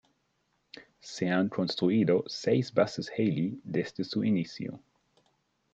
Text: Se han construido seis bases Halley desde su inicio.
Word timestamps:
Se 0.99 1.27
han 1.29 1.47
construido 1.47 2.23
seis 2.25 2.73
bases 2.73 3.11
Halley 3.15 3.61
desde 3.63 4.03
su 4.03 4.23
inicio. 4.23 4.81